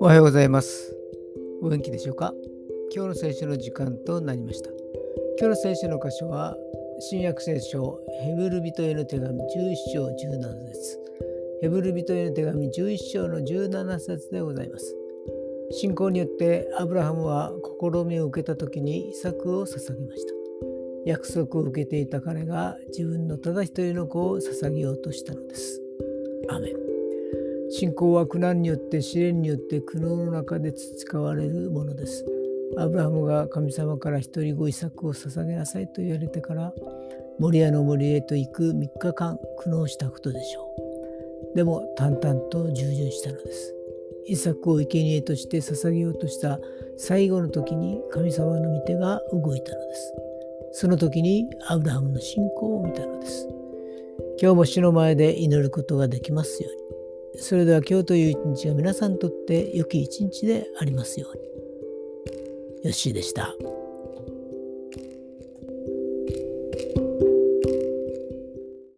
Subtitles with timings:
[0.00, 0.94] おはようございます。
[1.62, 2.34] お元気でしょうか？
[2.94, 4.68] 今日の聖書の時間となりました。
[5.38, 6.54] 今日の聖書の箇所は、
[7.00, 9.42] 新約聖書ヘブル人への手紙11
[9.94, 10.10] 章17
[10.68, 10.98] 節
[11.62, 14.94] ヘブル人への手紙11章の17節でございます。
[15.70, 20.45] 信仰によってアブラハムは試みを受けた時に遺作を捧げました。
[21.06, 25.80] 約束を受けていた彼が自分のただ一人の子を捧げようとしたのです。
[26.48, 26.74] アメン
[27.70, 32.24] 信仰は苦難によって試練によって苦悩の中で培われるものです。
[32.76, 36.74] アブラハムが神様から一人ご遺作を捧げなさいと言われてから
[37.38, 40.74] 森屋の森へと行く3日間苦悩したことでしょ
[41.54, 41.56] う。
[41.56, 43.74] でも淡々と従順したのです。
[44.26, 46.58] 遺作を生贄として捧げようとした
[46.96, 50.14] 最後の時に神様の御手が動いたのです。
[50.78, 53.48] その時にアブラハムの信仰を見たのです。
[54.38, 56.68] 今日も死の前で祈ることができますよ
[57.32, 57.42] うに。
[57.42, 61.44] それでは今日という一日が皆さんにとって良き一日でありますように。
[62.84, 63.54] よッしーでした。